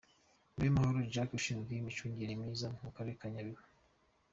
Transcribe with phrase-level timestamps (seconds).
[0.55, 3.63] Niwemahoro Jacques ushinzwe imicungire y’ibiza mu karere ka Nyabihu.